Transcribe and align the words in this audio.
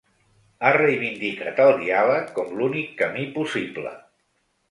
Ha 0.61 0.69
reivindicat 0.75 1.61
el 1.65 1.73
diàleg 1.83 2.33
com 2.39 2.49
l’únic 2.61 2.89
camí 3.05 3.27
possible. 3.39 3.93